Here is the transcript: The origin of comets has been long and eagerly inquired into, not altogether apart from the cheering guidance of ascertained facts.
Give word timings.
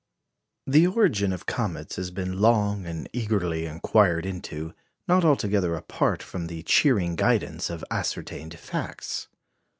The 0.65 0.87
origin 0.87 1.31
of 1.31 1.45
comets 1.45 1.95
has 1.97 2.09
been 2.09 2.39
long 2.39 2.87
and 2.87 3.07
eagerly 3.13 3.67
inquired 3.67 4.25
into, 4.25 4.73
not 5.07 5.23
altogether 5.23 5.75
apart 5.75 6.23
from 6.23 6.47
the 6.47 6.63
cheering 6.63 7.15
guidance 7.15 7.69
of 7.69 7.85
ascertained 7.91 8.57
facts. 8.57 9.27